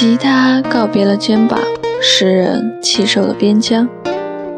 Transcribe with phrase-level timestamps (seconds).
[0.00, 1.60] 吉他告别了肩膀，
[2.00, 3.86] 诗人弃守了边疆，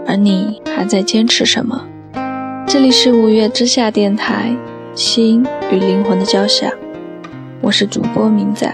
[0.06, 1.84] 而你还在坚持什么？
[2.64, 4.54] 这里是五月之下电台，
[4.94, 6.70] 心与灵魂的交响，
[7.60, 8.72] 我是主播明仔。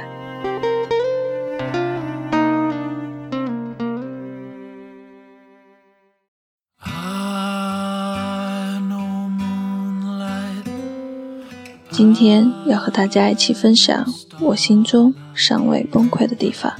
[11.98, 14.06] 今天要和大家一起分享
[14.38, 16.72] 我心中尚未崩溃的地方。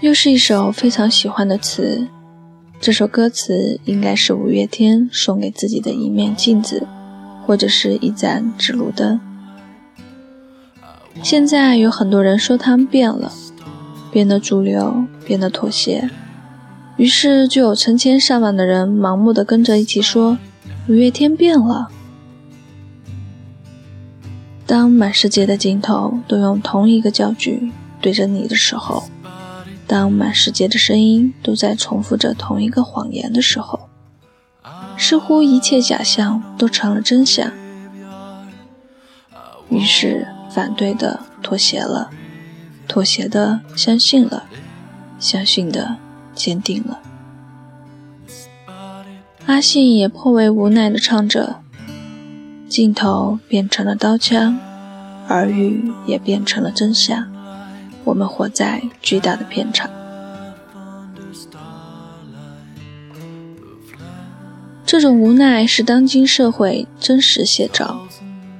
[0.00, 2.08] 又是一首非常喜欢的词，
[2.80, 6.86] 这首歌词应该是五月天送给自己的一面镜子，
[7.44, 9.20] 或者是一盏指路灯。
[11.22, 13.30] 现在有很多人说他们变了，
[14.10, 16.08] 变得主流，变得妥协，
[16.96, 20.38] 于是就有成千上万的人盲目的跟着一起说。
[20.86, 21.88] 五月天变了。
[24.66, 29.04] 当满世界的镜头都用同一个焦距对着你的时候，
[29.86, 33.88] 当满世界的声音都在重复着同一个谎言的时候，
[34.98, 37.50] 似乎一切假象都成了真相。
[39.70, 42.10] 于是，反对的妥协了，
[42.86, 44.44] 妥协的相信了，
[45.18, 45.96] 相信的
[46.34, 47.00] 坚定了。
[49.46, 51.56] 阿信也颇为无奈地唱着
[52.66, 54.58] ：“镜头变成了刀枪，
[55.28, 57.30] 耳语也变成了真相。
[58.04, 59.90] 我们活在巨大的片场。”
[64.86, 68.00] 这种无奈是当今社会真实写照。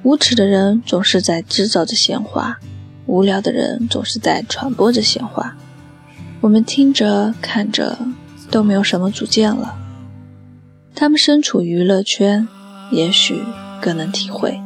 [0.02, 2.58] 无耻的人总是在制造着闲话，
[3.06, 5.56] 无聊的人总是在传播着闲话。
[6.42, 7.96] 我们听着看着
[8.50, 9.78] 都没有什么主见了。
[10.94, 12.46] 他们身处娱乐圈，
[12.92, 13.42] 也许
[13.80, 14.60] 更能体会。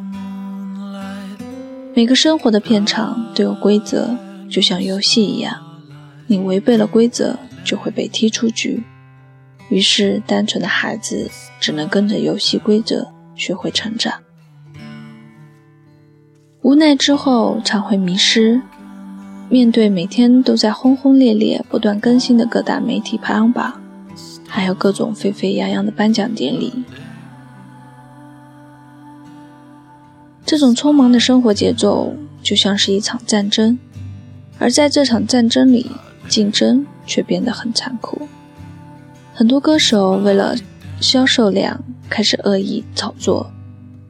[1.95, 4.11] 每个生活的片场都有规则，
[4.49, 5.56] 就像游戏一样，
[6.27, 8.84] 你违背了规则就会被踢出局。
[9.71, 14.12] 于是，单纯的孩子只能跟着游戏规则学会成长。
[16.62, 18.61] 无奈之后，常会迷失。
[19.49, 23.81] 面对每天都在轰轰烈烈、不断更新的各大媒体排行榜。
[24.48, 26.82] 还有各种沸沸扬扬的颁奖典礼，
[30.44, 33.78] 这种匆忙的生活节奏就像是一场战争，
[34.58, 35.91] 而在这场战争里，
[36.28, 38.26] 竞争却变得很残酷。
[39.34, 40.56] 很多歌手为了
[41.00, 43.53] 销售量开始恶意炒作，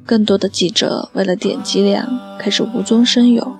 [0.06, 3.56] 更多的记者为了点击量开始无中生有，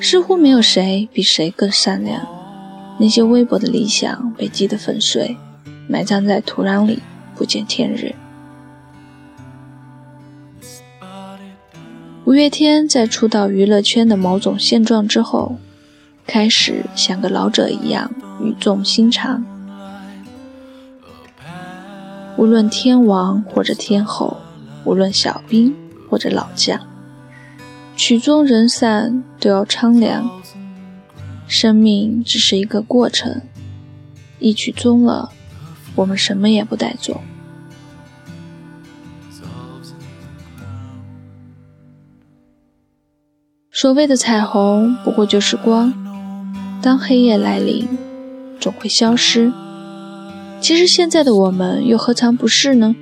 [0.00, 2.26] 似乎没有谁比谁更善良。
[2.98, 5.36] 那些微薄的理想被击得粉碎。
[5.88, 7.02] 埋葬在土壤里，
[7.34, 8.14] 不见天日。
[12.24, 15.56] 五月天在出道娱乐圈的某种现状之后，
[16.26, 19.44] 开始像个老者一样语重心长。
[22.36, 24.38] 无论天王或者天后，
[24.84, 25.76] 无论小兵
[26.08, 26.80] 或者老将，
[27.94, 30.28] 曲终人散都要苍凉。
[31.46, 33.42] 生命只是一个过程，
[34.38, 35.30] 一曲终了。
[35.94, 37.20] 我们什么也不带做。
[43.70, 45.92] 所谓的彩虹，不过就是光。
[46.80, 47.86] 当黑夜来临，
[48.60, 49.52] 总会消失。
[50.60, 52.94] 其实现在的我们，又何尝不是呢？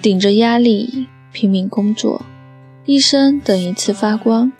[0.00, 2.24] 顶着压力拼命工作，
[2.86, 4.50] 一生等一次发光。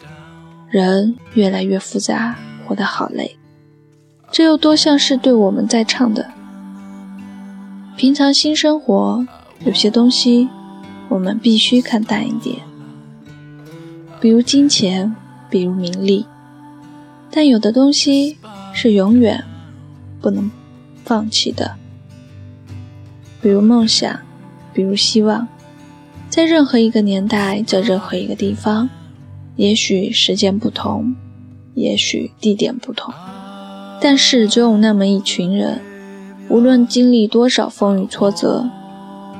[0.69, 3.37] 人越来越复杂，活得好累。
[4.31, 6.31] 这又多像是对我们在唱的。
[8.01, 9.27] 平常新生活，
[9.67, 10.49] 有些东西
[11.11, 12.57] 我们必须看淡一点，
[14.19, 15.15] 比如金钱，
[15.51, 16.25] 比如名利。
[17.31, 18.39] 但有的东西
[18.73, 19.45] 是永远
[20.19, 20.51] 不能
[21.05, 21.77] 放弃的，
[23.43, 24.19] 比如梦想，
[24.73, 25.47] 比如希望。
[26.31, 28.89] 在任何一个年代，在任何一个地方，
[29.57, 31.15] 也许时间不同，
[31.75, 33.13] 也许地点不同，
[34.01, 35.83] 但是总有那么一群人。
[36.51, 38.69] 无论经历多少风雨挫折，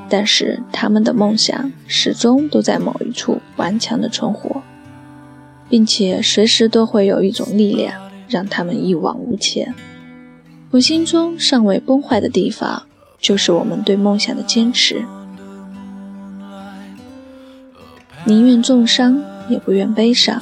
[0.09, 4.61] 但是他们的梦想始终都在某一处顽强的存活，
[5.69, 7.93] 并且随时都会有一种力量
[8.29, 9.75] 让他们一往无前。
[10.71, 12.83] 我心中尚未崩坏的地方，
[13.19, 15.03] 就是我们对梦想的坚持，
[18.23, 20.41] 宁愿重伤也不愿悲伤，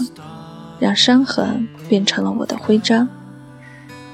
[0.80, 3.10] 让伤痕变成了我的徽章。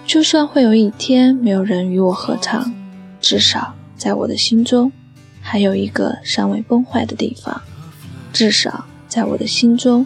[0.05, 2.73] 就算会有一天没有人与我合唱，
[3.19, 4.91] 至少在我的心中
[5.41, 7.61] 还有一个尚未崩坏的地方。
[8.31, 10.05] 至少在我的心中，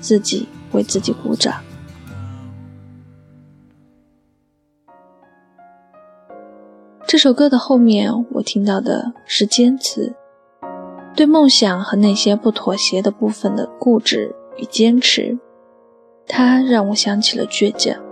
[0.00, 1.62] 自己为自己鼓掌。
[7.06, 10.14] 这首歌的后面，我听到的是坚持，
[11.14, 15.38] 对梦想和那些不妥协的部分的固执与坚持，
[16.26, 18.07] 它让我想起了倔强。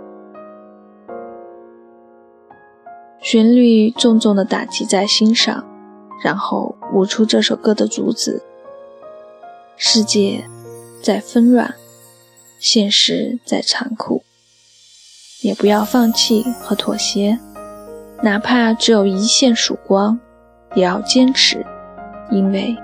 [3.21, 5.65] 旋律重重的打击在心上，
[6.23, 8.41] 然后舞出这首歌的主旨：
[9.75, 10.43] 世界
[11.01, 11.73] 在纷乱，
[12.59, 14.23] 现实在残酷，
[15.41, 17.37] 也不要放弃和妥协。
[18.23, 20.19] 哪怕只有一线曙光，
[20.75, 21.65] 也要坚持，
[22.31, 22.75] 因为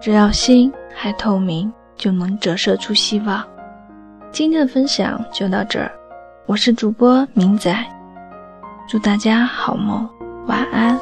[0.00, 3.46] 只要心还透明，就能折射出希望。
[4.30, 5.92] 今天的分享就到这儿，
[6.46, 7.74] 我是主播明仔，
[8.92, 10.06] 祝大家好梦，
[10.46, 11.00] 晚安。